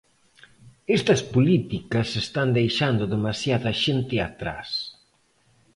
[0.97, 4.69] Estas políticas están deixando demasiada xente atrás.